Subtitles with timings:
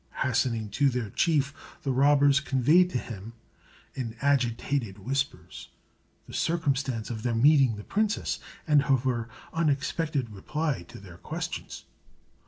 [0.23, 1.53] Hastening to their chief,
[1.83, 3.33] the robbers conveyed to him,
[3.93, 5.69] in agitated whispers,
[6.25, 11.85] the circumstance of their meeting the princess, and of her unexpected reply to their questions.